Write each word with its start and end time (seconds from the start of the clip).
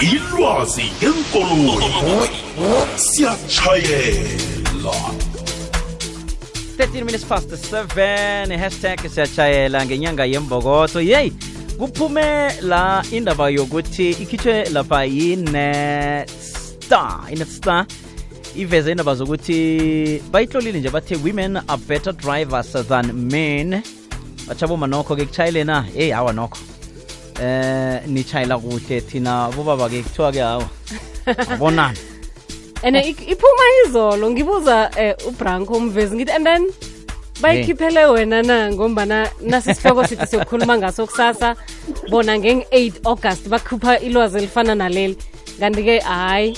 ilwazi 0.00 0.82
ngeenkoloyi 0.82 2.28
siyatshayela 2.96 4.94
13 6.76 7.04
minutes 7.04 7.24
past 7.24 7.50
7 7.72 8.58
hashtag 8.58 9.08
siyatshayela 9.08 9.86
ngenyanga 9.86 10.24
yembokoto. 10.24 11.00
Yeyi 11.00 11.32
kuphume 11.78 12.52
la 12.60 13.04
indaba 13.12 13.50
yokuthi 13.50 14.10
ikhitshwe 14.10 14.64
lapha 14.64 15.04
yi-netstar. 15.04 17.20
I-netstar 17.32 17.86
iveze 18.56 18.90
indaba 18.90 19.14
zokuthi 19.14 20.22
bayihlolile 20.30 20.80
nje 20.80 20.90
bathe 20.90 21.16
women 21.24 21.56
are 21.56 21.82
better 21.88 22.12
drivers 22.12 22.72
than 22.88 23.12
men. 23.12 23.82
Bachabo 24.48 24.86
nokho 24.86 25.16
ke 25.16 25.24
kuchayelena 25.24 25.82
hey 25.82 26.10
hawa 26.10 26.32
nokho 26.32 26.58
eh 27.42 28.02
nichayela 28.06 28.58
kuhle 28.58 29.00
thina 29.00 29.50
bobaba 29.56 29.88
ke 29.88 30.02
kuthiwa 30.02 30.32
ke 30.32 30.40
hawa 30.40 30.68
abonani. 31.26 31.98
And 32.82 32.96
iphuma 32.96 33.64
izolo 33.86 34.30
ngibuza 34.30 34.90
eh, 34.96 35.16
ubranko 35.26 35.74
umvezi 35.74 36.16
ngithi 36.16 36.32
and 36.32 36.46
then 36.46 36.72
bayikhiphele 37.40 38.04
wena 38.04 38.42
na? 38.42 38.72
Ngombana 38.72 39.28
nasisihloko 39.40 40.06
sithi 40.06 40.26
siyokhuluma 40.26 40.78
ngaso 40.78 41.06
kusasa. 41.06 41.56
Bona 42.10 42.38
ngeng-8 42.38 42.92
august 43.04 43.48
bakhupha 43.48 43.98
ilwazi 43.98 44.38
elifana 44.38 44.74
naleli. 44.74 45.16
Kanti-ke 45.60 45.98
hayi 45.98 46.56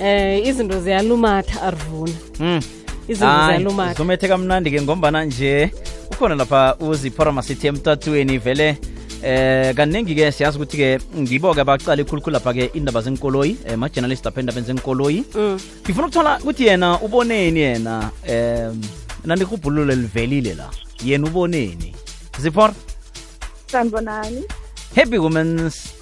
eh 0.00 0.46
izinto 0.46 0.80
ziyalumatha 0.80 1.62
arvuna. 1.62 2.14
Mm. 2.40 2.60
izinto 3.08 3.46
ziyalumatha. 3.46 4.28
kamnandi-ke 4.28 4.82
ngombana 4.82 5.24
nje 5.24 5.70
ukhona 6.10 6.34
lapha 6.34 6.76
uziphorama 6.80 7.42
sithi 7.42 7.66
emtatweni 7.66 8.38
vele 8.38 8.76
eh 9.22 9.74
kaningi-ke 9.74 10.32
siyazi 10.32 10.58
ukuthi-ke 10.58 10.98
ngibo-ke 11.18 11.60
abacala 11.60 12.02
ikhulukhulu 12.02 12.34
lapha-ke 12.34 12.70
indaba 12.74 13.00
zenkoloyi 13.02 13.56
eh, 13.66 13.76
ma-journalist 13.78 14.24
lapha 14.24 14.40
endabeni 14.40 14.66
zenkoloyi 14.66 15.24
Mm. 15.34 15.58
ngifuna 15.84 16.06
ukuthola 16.06 16.38
ukuthi 16.38 16.66
yena 16.66 17.00
uboneni 17.00 17.60
yena? 17.60 18.10
Um 18.28 18.80
nandirhubhululo 19.24 19.94
livelile 19.94 20.54
la. 20.54 20.70
Yena 21.04 21.26
uboneni 21.26 21.94
zipor 22.40 22.72
sanibonani 23.66 24.42
happy 24.96 25.18
women's 25.18 25.92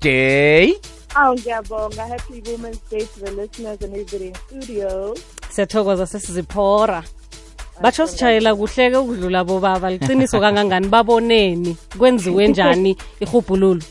day. 0.00 0.74
Awu 1.14 1.34
ngiyabonga. 1.38 2.06
Happy 2.06 2.42
women's 2.50 2.80
day 2.90 3.00
to 3.06 3.20
the 3.24 3.30
listeners 3.30 3.78
and 3.82 3.94
everybody 3.94 4.26
in 4.28 4.34
studio 4.34 5.14
siyathokoza 5.50 6.06
sesiziphora 6.06 7.02
batsho 7.82 8.06
sitshayela 8.06 8.54
kuhleke 8.54 8.96
ukudlula 8.96 9.44
bobaba. 9.44 9.90
Liqiniso 9.90 10.40
kangangani? 10.40 10.88
Baboneni. 10.88 11.76
Kwenziwe 11.98 12.48
njani 12.48 12.96
ihubhululo 13.20 13.82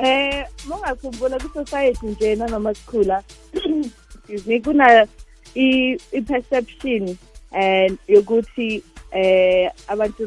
eh 0.00 0.44
mongakhumbula 0.64 1.36
ku-society 1.38 2.06
nje 2.06 2.36
nanoma 2.36 2.74
sikhula 2.74 3.22
excuse 4.28 4.60
kuna 4.60 5.06
i-perception 5.54 7.16
um 7.52 7.98
yokuthi 8.08 8.82
eh 9.12 9.70
abantu 9.88 10.24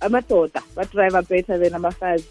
amadoda 0.00 0.62
badriver 0.76 1.22
better 1.22 1.58
than 1.58 1.74
abafazi 1.74 2.26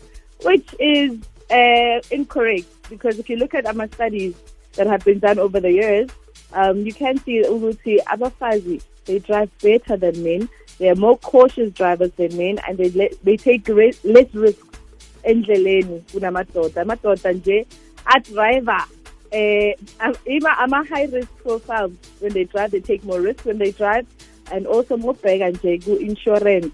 which 0.45 0.73
is 0.79 1.11
uh, 1.51 1.99
incorrect 2.11 2.67
because 2.89 3.19
if 3.19 3.29
you 3.29 3.35
look 3.35 3.53
at 3.53 3.65
ama 3.65 3.87
studies 3.87 4.33
that 4.75 4.87
have 4.87 5.03
been 5.03 5.19
done 5.19 5.39
over 5.39 5.59
the 5.59 5.71
years 5.71 6.09
um, 6.53 6.85
you 6.85 6.93
can 6.93 7.17
see 7.19 7.43
ukuthi 7.43 7.99
abafazi 8.05 8.81
they 9.05 9.19
drive 9.19 9.49
better 9.61 9.97
than 9.97 10.23
men. 10.23 10.49
They 10.77 10.89
are 10.89 10.95
more 10.95 11.17
cautious 11.17 11.71
drivers 11.73 12.11
than 12.13 12.35
men 12.37 12.59
and 12.67 12.77
they, 12.77 12.89
le- 12.91 13.15
they 13.23 13.37
take 13.37 13.67
re- 13.67 13.93
less 14.03 14.33
risks 14.33 14.79
endleleni 15.23 16.01
kunamadoda. 16.11 16.81
Amadoda 16.81 17.33
nje 17.33 17.65
eh 19.31 19.75
ima 20.25 20.57
ama-high 20.59 21.05
risk 21.05 21.29
profiles. 21.37 21.91
When 22.19 22.33
they 22.33 22.45
drive 22.45 22.71
they 22.71 22.81
take 22.81 23.03
more 23.03 23.21
risk 23.21 23.45
when 23.45 23.57
they 23.57 23.71
drive 23.71 24.05
and 24.51 24.67
also 24.67 24.97
mobheka 24.97 25.51
nje 25.51 25.85
ku-insurance. 25.85 26.71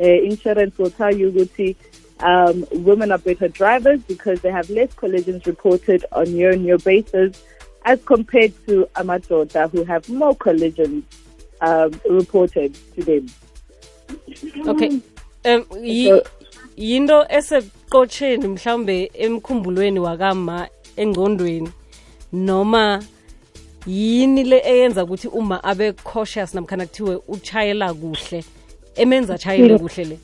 Uh, 0.00 0.06
insurance 0.06 0.76
will 0.76 0.90
tell 0.90 1.14
you 1.14 1.30
um, 2.20 2.66
women 2.72 3.12
are 3.12 3.18
better 3.18 3.48
drivers 3.48 4.02
because 4.02 4.40
they 4.40 4.50
have 4.50 4.68
less 4.70 4.92
collisions 4.94 5.46
reported 5.46 6.04
on 6.10 6.26
year-on-year 6.34 6.78
basis 6.78 7.40
as 7.84 8.02
compared 8.04 8.52
to 8.66 8.88
amadoda 8.96 9.70
who 9.70 9.84
have 9.84 10.08
more 10.08 10.34
collisions 10.34 11.04
um, 11.60 12.00
reported 12.10 12.74
to 12.94 13.02
them. 13.02 13.26
okay 14.66 14.90
um 15.44 15.64
yinto 16.76 17.26
eseqotsheni 17.28 18.48
mhlawumbe 18.48 19.10
emkhumbulweni 19.14 20.00
wakama 20.00 20.68
engqondweni 20.96 21.70
noma 22.32 23.02
yini 23.86 24.44
le 24.44 24.62
eyenza 24.64 25.04
ukuthi 25.04 25.28
uma 25.28 25.64
abe 25.64 25.92
cautious 25.92 26.54
namkhana 26.54 26.86
kuthiwe 26.86 27.20
uchayela 27.28 27.94
kuhle 27.94 28.44
emenza 28.96 29.34
achayele 29.34 29.78
kuhle 29.78 30.04
le 30.04 30.18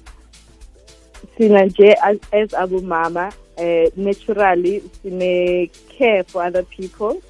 Sina 1.37 1.65
nje 1.65 1.95
as, 2.33 2.55
abumama, 2.55 3.33
uh, 3.59 3.91
naturally, 3.97 4.83
sine 5.03 5.71
care 5.89 6.25
for 6.25 6.43
other 6.43 6.63
people. 6.63 7.23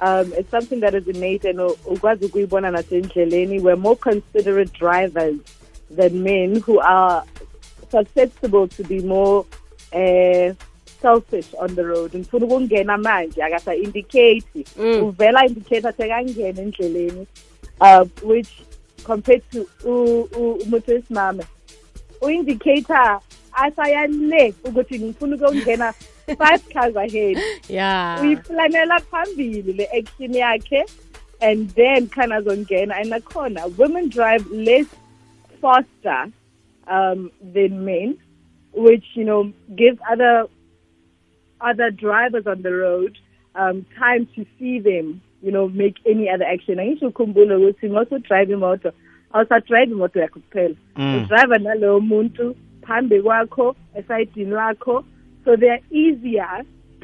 Um, 0.00 0.32
it's 0.34 0.50
something 0.50 0.80
that 0.80 0.94
is 0.94 1.08
innate 1.08 1.44
and 1.44 1.58
u- 1.58 1.76
ukwazi 1.86 2.24
ukuyibona 2.26 2.70
nasendleleni. 2.70 3.60
We're 3.62 3.76
more 3.76 3.96
considerate 3.96 4.72
drivers 4.72 5.36
than 5.90 6.22
men 6.22 6.60
who 6.60 6.80
are 6.80 7.22
susceptible 7.90 8.68
to 8.68 8.84
be 8.84 9.00
more 9.00 9.46
uh, 9.92 10.52
selfish 11.00 11.54
on 11.58 11.74
the 11.74 11.84
road. 11.84 12.12
Ngifuna 12.12 12.46
ukungena 12.46 12.98
manje 12.98 13.42
akasa 13.42 13.74
indicate 13.74 14.44
Mm. 14.78 15.02
uvela 15.02 15.46
indicate 15.46 15.82
sekangena 15.96 16.60
endleleni 16.62 17.26
uh, 17.80 18.04
which 18.22 18.48
compared 19.04 19.42
to 19.52 19.66
umuntu 19.84 20.88
wesimame 20.92 21.44
u-indicator 22.22 23.20
asayale 23.52 24.54
ukuthi 24.64 24.98
ngifuna 25.00 25.36
ukungena 25.36 25.94
five 26.34 26.68
cars 26.70 26.96
ahead. 26.96 27.38
Ya 27.68 28.18
uyiplanela 28.22 29.00
phambili 29.10 29.76
le 29.76 29.86
action 29.98 30.32
yakhe 30.32 30.84
and 31.40 31.70
then 31.70 32.08
khana 32.08 32.40
azongena. 32.40 33.00
And 33.00 33.12
nakhona 33.12 33.76
women 33.76 34.08
drive 34.08 34.46
less 34.50 34.86
faster 35.60 36.32
um, 36.86 37.30
than 37.40 37.84
men 37.84 38.18
which 38.72 39.04
you 39.14 39.24
know 39.24 39.52
gives 39.74 39.98
other 40.10 40.46
other 41.60 41.90
drivers 41.90 42.46
on 42.46 42.62
the 42.62 42.72
road 42.72 43.18
um, 43.54 43.86
time 43.98 44.28
to 44.34 44.44
see 44.58 44.78
them 44.78 45.20
you 45.42 45.50
know 45.52 45.68
make 45.68 45.96
any 46.06 46.28
other 46.28 46.44
action. 46.44 46.78
Angisho 46.78 47.08
ukhumbule 47.08 47.54
ukuthi 47.54 47.90
ngosudrayive 47.90 48.52
imoto 48.52 48.92
awusadrayive 49.32 49.92
imoto 49.92 50.20
yakho 50.20 50.40
kuphela. 50.40 50.74
Mm. 50.96 51.24
udrayiva 51.24 51.58
nalowo 51.58 52.00
muntu 52.00 52.56
phambi 52.82 53.22
kwakho 53.22 53.76
esayidini 53.94 54.50
lakho 54.50 55.04
so 55.46 55.56
they 55.56 55.68
are 55.68 55.80
easier 55.90 56.62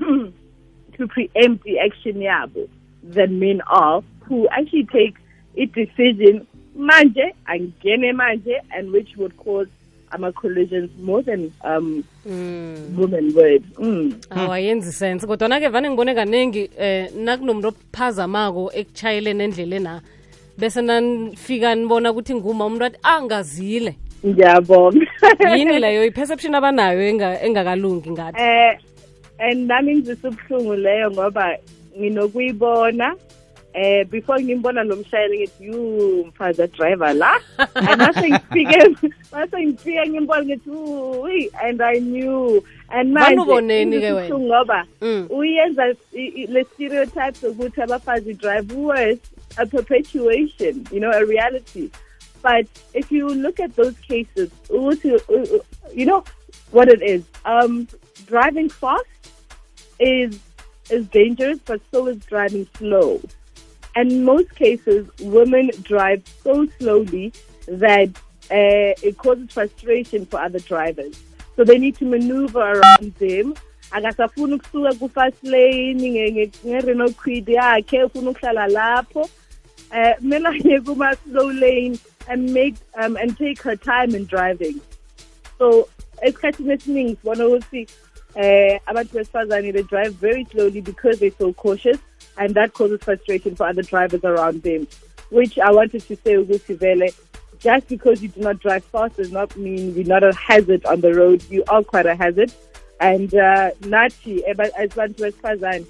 to 0.97 1.09
preempt 1.09 1.65
the 1.65 1.79
action 1.79 2.17
yabo 2.17 2.69
than 3.03 3.39
men 3.39 3.63
are 3.67 4.03
who 4.27 4.49
actually 4.49 4.85
take 4.85 5.15
a 5.57 5.67
decision 5.67 6.47
manje 6.77 7.35
angene 7.49 8.13
manje 8.13 8.57
and 8.75 8.93
which 8.93 9.17
would 9.17 9.37
cause 9.37 9.69
ama 10.11 10.33
collisions 10.33 10.91
more 11.01 11.23
than 11.23 11.53
um 11.65 12.05
mm. 12.27 12.95
women 12.97 13.33
would 13.35 13.65
mm. 13.79 14.15
awayenzi 14.31 14.93
sense 14.93 15.27
kodwana-ke 15.27 15.69
vane 15.69 15.91
ngibone 15.91 16.15
kaningi 16.15 16.71
eh 16.79 17.11
nakunomuntu 17.17 17.69
ophazamako 17.69 18.73
ekuchayeleni 18.75 19.45
endleleni 19.45 19.85
na 19.85 20.01
bese 20.59 20.83
nanifika 20.83 21.75
nibona 21.75 22.11
ukuthi 22.11 22.35
nguma 22.35 22.67
umuntu 22.67 22.85
athi 22.85 22.99
angazile. 23.03 23.97
Ngiyabonga. 24.27 25.07
Yini 25.57 25.79
leyo? 25.79 26.05
I-perception 26.05 26.55
abanayo 26.55 27.01
enga- 27.03 27.43
engakalungi 27.45 28.11
ngathi? 28.11 28.39
Eh 28.41 28.79
and 29.39 29.67
nami 29.69 29.95
ngizisa 29.95 30.29
ubuhlungu 30.29 30.75
leyo 30.75 31.11
ngoba 31.11 31.57
nginokuyibona 31.99 33.17
eh 33.75 34.05
before 34.11 34.43
ngimbona 34.45 34.85
lo 34.85 34.97
mshayeli 34.97 35.39
ngithi 35.39 35.65
yu 35.65 36.25
mfazi 36.29 36.67
driver 36.77 37.15
la. 37.15 37.41
And 37.75 37.99
mase 37.99 38.29
ngifike 38.31 38.97
mase 39.33 39.57
ngifike 39.67 40.09
ngimbona 40.11 40.45
ngithi 40.45 40.71
uyi 40.71 41.51
and 41.65 41.83
i 41.83 41.99
knew. 42.01 42.61
And 42.91 43.13
manje 43.13 43.37
Banuboneni-ke 43.37 44.13
ngizisa 44.13 44.15
wena? 44.15 44.39
ngoba 44.39 44.85
Mm. 45.01 45.27
uyenza 45.31 45.87
le 46.49 46.65
stereotypes 46.65 47.43
ukuthi 47.43 47.83
abafazi 47.83 48.35
drive 48.35 48.73
worse. 48.77 49.19
A 49.59 49.67
perpetuation 49.67 50.87
you 50.91 51.01
know 51.01 51.11
a 51.11 51.25
reality. 51.25 51.91
But 52.43 52.67
if 52.93 53.13
you 53.13 53.29
look 53.29 53.61
at 53.61 53.77
those 53.77 53.97
cases 54.01 54.51
uh, 54.71 54.77
uh, 54.77 55.59
you 55.93 56.07
know 56.07 56.25
what 56.71 56.89
it 56.89 57.03
is 57.03 57.25
um 57.45 57.87
driving 58.27 58.69
fast 58.69 59.05
is 60.01 60.39
is 60.91 61.07
dangerous 61.09 61.59
but 61.65 61.81
so 61.91 62.07
is 62.09 62.19
driving 62.27 62.67
slow. 62.77 63.21
And 63.95 64.25
most 64.25 64.55
cases 64.55 65.07
women 65.21 65.71
drive 65.83 66.23
so 66.43 66.67
slowly 66.79 67.33
that 67.67 68.09
uh, 68.51 68.93
it 69.03 69.17
causes 69.19 69.51
frustration 69.53 70.27
for 70.27 70.41
other 70.41 70.59
drivers. 70.59 71.23
So 71.57 71.65
they 71.65 71.79
need 71.79 71.97
to 71.97 72.05
maneuver 72.05 72.61
around 72.61 73.15
them. 73.15 73.55
Akasafuni 73.93 74.55
ukusuka 74.55 74.99
ku-fast 74.99 75.45
lane 75.45 76.01
uh, 79.93 80.15
kumele 80.21 80.49
aye 80.53 80.81
kuma-slow 80.81 81.49
lane 81.51 81.99
and 82.29 82.53
make 82.53 82.77
um, 82.95 83.17
and 83.17 83.37
take 83.37 83.61
her 83.63 83.77
time 83.77 84.15
in 84.15 84.25
driving. 84.25 84.81
So 85.59 85.89
it's 86.23 86.39
esikhathini 86.39 86.75
esiningi 86.77 87.17
sibona 87.17 87.47
ukuthi 87.47 87.89
eh 88.37 88.79
abantu 88.87 89.13
besifazane 89.19 89.73
they 89.73 89.83
drive 89.83 90.15
very 90.15 90.45
slowly 90.53 90.81
because 90.81 91.19
they're 91.19 91.39
so 91.39 91.53
cautious 91.53 91.99
and 92.39 92.55
that 92.55 92.73
causes 92.73 93.01
frustration 93.03 93.55
for 93.57 93.67
other 93.67 93.83
drivers 93.83 94.25
around 94.25 94.63
them 94.63 94.87
which 95.31 95.59
i 95.59 95.71
wanted 95.71 96.01
to 96.01 96.17
say 96.17 96.37
ukuthi 96.37 96.79
vele 96.79 97.11
just 97.63 97.87
because 97.89 98.21
you 98.23 98.29
do 98.29 98.41
not 98.41 98.59
drive 98.59 98.85
fast 98.85 99.17
does 99.17 99.31
not 99.31 99.57
mean 99.57 99.95
you're 99.95 100.05
not 100.05 100.25
a 100.25 100.35
hazard 100.35 100.85
on 100.85 101.01
the 101.01 101.15
road. 101.15 101.45
You 101.49 101.63
are 101.69 101.83
quite 101.85 102.07
a 102.07 102.17
hazard. 102.17 102.53
And 103.01 103.33
uh, 103.35 103.71
nathi 103.83 104.43
as 104.43 104.91
bantu 104.91 105.23
besifazane 105.23 105.87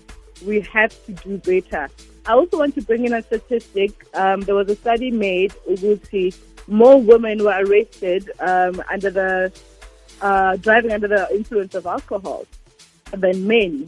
we 0.46 0.60
have 0.60 0.92
to 1.06 1.12
do 1.12 1.38
better 1.38 1.88
i 2.26 2.32
also 2.32 2.58
want 2.58 2.74
to 2.74 2.82
bring 2.82 3.04
in 3.04 3.12
a 3.12 3.22
statistic 3.22 3.92
um, 4.14 4.40
there 4.42 4.54
was 4.54 4.68
a 4.68 4.76
study 4.76 5.10
made 5.10 5.52
ukuthi 5.68 6.34
more 6.68 7.00
women 7.00 7.42
were 7.42 7.64
arrested 7.64 8.30
um, 8.40 8.82
under 8.90 9.10
the 9.10 9.52
uh, 10.20 10.56
driving 10.56 10.92
under 10.92 11.08
the 11.08 11.28
influence 11.34 11.74
of 11.74 11.86
alcohol 11.86 12.46
than 13.10 13.46
men. 13.46 13.86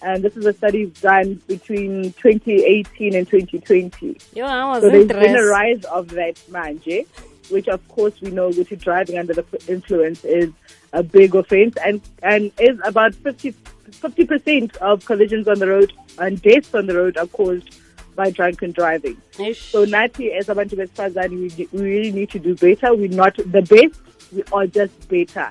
And 0.00 0.22
this 0.22 0.36
is 0.36 0.46
a 0.46 0.52
study 0.52 0.86
done 1.00 1.42
between 1.46 2.12
2018 2.14 3.14
and 3.14 3.28
2020. 3.28 4.18
yo 4.34 4.44
i 4.44 4.64
was 4.64 4.82
So 4.82 4.90
there's 4.90 5.06
been 5.06 5.36
a 5.36 5.44
rise 5.44 5.84
of 5.84 6.08
that 6.10 6.36
manje, 6.50 7.06
which 7.50 7.68
of 7.68 7.86
course 7.88 8.20
we 8.20 8.30
know 8.30 8.50
which 8.50 8.70
driving 8.78 9.18
under 9.18 9.34
the 9.34 9.44
influence 9.66 10.24
is 10.24 10.52
a 10.92 11.02
big 11.02 11.34
offense 11.34 11.76
and, 11.84 12.00
and 12.22 12.52
is 12.58 12.78
about 12.84 13.14
50, 13.14 13.54
50% 13.90 14.76
of 14.76 15.04
collisions 15.04 15.48
on 15.48 15.58
the 15.58 15.66
road 15.68 15.92
and 16.18 16.40
deaths 16.42 16.74
on 16.74 16.86
the 16.86 16.94
road 16.94 17.16
are 17.16 17.26
caused 17.26 17.68
by 18.16 18.30
drunken 18.30 18.72
driving. 18.72 19.16
Ish. 19.38 19.70
So 19.70 19.84
Nati, 19.84 20.32
as 20.32 20.46
abantu 20.48 20.76
besifazane, 20.76 21.30
we, 21.30 21.68
we 21.72 21.82
really 21.82 22.12
need 22.12 22.30
to 22.30 22.38
do 22.38 22.54
better. 22.54 22.94
We're 22.94 23.08
not 23.08 23.36
the 23.36 23.62
best, 23.62 24.00
we 24.32 24.42
are 24.52 24.66
just 24.66 25.08
better 25.08 25.50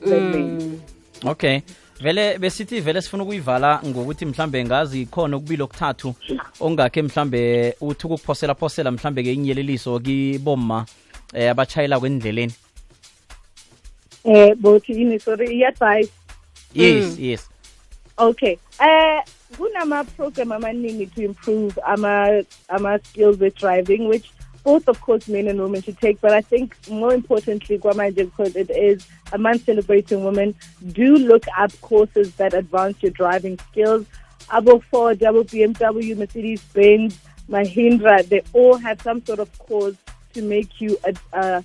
than 0.00 0.30
men. 0.32 0.82
okay 1.26 1.62
vele 2.00 2.38
besithi 2.38 2.80
vele 2.80 3.02
sifuna 3.02 3.22
ukuyivala 3.22 3.80
ngokuthi 3.86 4.26
mhlambe 4.26 4.64
ngazi 4.64 5.06
khona 5.06 5.36
ukubili 5.36 5.62
okuthathu 5.62 6.14
ongakhe 6.60 7.02
mhlambe 7.02 7.74
uthi 7.80 8.06
ukukuphosela 8.06 8.54
phosela 8.54 8.90
mhlambe 8.90 9.22
ke 9.22 9.32
inyeleliso 9.32 9.98
kiboma 10.00 10.86
eh 11.34 11.50
abatshayela 11.50 12.00
kwendleleni 12.00 12.52
Eh, 14.24 14.54
bothi 14.56 14.92
yini 14.92 15.18
sorry, 15.20 15.46
iyadvice. 15.56 16.12
Yes 16.72 17.18
yes 17.18 17.48
Okay. 18.18 18.58
Uh, 18.80 19.22
kunama 19.52 20.04
program 20.16 20.48
amaningi 20.48 21.12
to 21.14 21.24
improve 21.24 21.78
ama 21.86 22.42
ama 22.68 22.98
skills 23.04 23.38
with 23.38 23.54
driving, 23.54 24.08
which 24.08 24.30
both 24.64 24.88
of 24.88 25.00
course 25.00 25.28
men 25.28 25.46
and 25.46 25.60
women 25.60 25.80
should 25.80 25.98
take. 26.00 26.20
But 26.20 26.32
I 26.32 26.40
think 26.40 26.76
more 26.90 27.14
importantly, 27.14 27.78
Kwamanje, 27.78 28.16
because 28.16 28.56
it 28.56 28.70
is 28.70 29.06
a 29.32 29.38
month 29.38 29.66
celebrating 29.66 30.24
women, 30.24 30.54
do 30.92 31.16
look 31.16 31.44
up 31.56 31.72
courses 31.80 32.34
that 32.34 32.54
advance 32.54 33.00
your 33.02 33.12
driving 33.12 33.56
skills. 33.70 34.04
Abo 34.50 34.82
Ford, 34.82 35.20
double 35.20 35.44
BMW, 35.44 36.16
Mercedes 36.16 36.62
Benz, 36.74 37.18
Mahindra, 37.48 38.28
they 38.28 38.42
all 38.52 38.76
have 38.76 39.00
some 39.02 39.24
sort 39.24 39.38
of 39.38 39.58
course 39.58 39.96
to 40.34 40.42
make 40.42 40.80
you 40.80 40.98
a, 41.04 41.14
a 41.38 41.64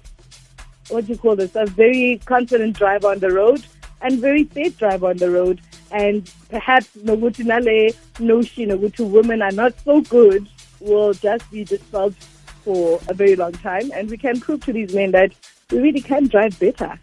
what 0.90 1.08
do 1.08 1.14
you 1.14 1.18
call 1.18 1.36
this? 1.36 1.56
A 1.56 1.66
very 1.66 2.22
confident 2.26 2.78
driver 2.78 3.08
on 3.08 3.20
the 3.20 3.32
road 3.32 3.66
and 4.04 4.20
very 4.20 4.48
safe 4.54 4.78
driver 4.78 5.08
on 5.08 5.18
the 5.18 5.30
road. 5.32 5.62
And 5.92 6.30
perhaps 6.50 6.88
nokuthi 6.98 7.46
nale 7.46 7.94
notion 8.20 8.70
nokuthi 8.70 9.10
women 9.10 9.42
are 9.42 9.52
not 9.52 9.74
so 9.86 10.02
good 10.02 10.48
will 10.80 11.14
just 11.14 11.50
be 11.52 11.64
dispelled 11.64 12.16
for 12.64 13.00
a 13.08 13.14
very 13.14 13.36
long 13.36 13.54
time. 13.54 13.92
And 13.96 14.10
we 14.10 14.18
can 14.18 14.40
prove 14.40 14.62
to 14.66 14.74
these 14.74 14.94
men 14.94 15.12
that 15.12 15.32
we 15.72 15.80
really 15.80 16.02
can 16.02 16.28
drive 16.28 16.60
better. 16.60 17.00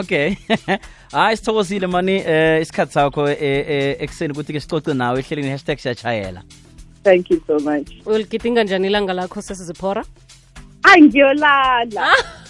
okay 0.00 0.36
hayi 1.12 1.36
sithokozile 1.36 1.86
mani 1.86 2.12
eh 2.34 2.62
isikhathi 2.62 2.92
sakho 2.92 3.28
eh, 3.30 3.36
eh, 3.42 3.96
ekuseni 4.04 4.32
ukuthi 4.32 4.52
ke 4.56 4.60
sicoce 4.64 4.94
nawe 4.94 5.18
ehleleni 5.22 5.50
hashtag 5.54 5.78
siyatshayela 5.84 6.42
Thank 7.04 7.30
you 7.30 7.42
so 7.46 7.58
much. 7.58 7.88
uligidinga 8.06 8.64
njani 8.64 8.86
ilanga 8.86 9.12
lakho 9.12 9.42
sesiziphora 9.42 10.04
Ay 10.82 11.00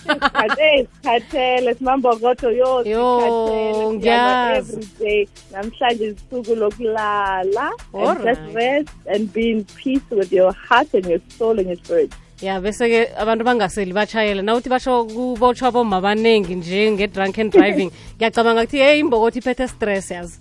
ngiyolala. 0.05 0.47
Isikhathi 0.47 0.81
isikhathele 0.83 1.75
simambokodo 1.75 2.51
yo 2.51 2.83
Yo, 2.85 3.21
sikhathele, 3.21 3.93
ngiyazi. 3.93 4.73
every 4.73 4.87
day 4.99 5.29
namhlanje 5.53 6.05
isuku 6.15 6.55
lokulala 6.55 7.71
and 7.95 8.23
just 8.25 8.55
rest 8.55 8.89
and 9.07 9.33
be 9.33 9.51
in 9.51 9.65
peace 9.65 10.03
with 10.11 10.33
your 10.33 10.53
heart 10.53 10.89
and 10.95 11.07
your 11.07 11.21
soul 11.39 11.59
and 11.59 11.69
your 11.69 11.77
spirit. 11.77 12.13
ya 12.43 12.61
bese-ke 12.61 13.15
abantu 13.23 13.45
bangaseli 13.45 13.93
batshayele 13.93 14.43
nawuthi 14.43 14.69
basho 14.69 15.05
kubotshwa 15.05 15.71
bomma 15.73 15.97
abaningi 15.97 16.55
nje 16.55 16.91
nge-drunken 16.91 17.51
driving 17.51 17.91
ngiyacabanga 18.17 18.65
kuthi 18.67 18.79
hey 18.79 18.99
imbokothi 19.01 19.39
iphethe 19.39 19.69
stress 19.69 20.11
yazi 20.11 20.39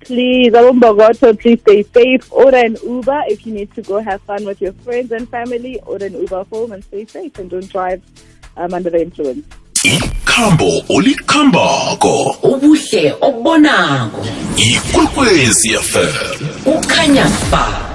Please, 0.00 0.52
Abumbogoto, 0.52 1.32
please 1.38 1.60
stay 1.62 1.82
safe. 1.82 2.30
Order 2.30 2.58
an 2.58 2.76
Uber 2.84 3.22
if 3.28 3.46
you 3.46 3.54
need 3.54 3.72
to 3.74 3.80
go 3.80 4.00
have 4.02 4.20
fun 4.22 4.44
with 4.44 4.60
your 4.60 4.74
friends 4.84 5.10
and 5.12 5.26
family. 5.30 5.80
Order 5.86 6.06
an 6.06 6.20
Uber 6.20 6.44
home 6.52 6.72
and 6.72 6.84
stay 6.84 7.06
safe 7.06 7.38
and 7.38 7.48
don't 7.48 7.66
drive 7.72 8.02
um, 8.56 8.74
under 8.74 8.90
the 8.90 9.02
influence. 9.02 9.42
ikhambo 9.82 10.82
olikhambako. 10.88 12.36
Ubuhle 12.42 13.14
obonako. 13.20 14.26
Ikwekwezi 14.56 15.68
fm 15.78 16.08
kukhanya 16.64 17.26
ba 17.50 17.93